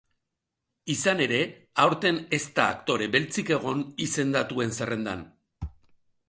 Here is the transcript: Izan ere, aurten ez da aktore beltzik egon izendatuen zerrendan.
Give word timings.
Izan 0.93 1.19
ere, 1.25 1.41
aurten 1.83 2.17
ez 2.37 2.41
da 2.55 2.65
aktore 2.77 3.09
beltzik 3.17 3.53
egon 3.59 3.85
izendatuen 4.07 4.75
zerrendan. 4.79 5.23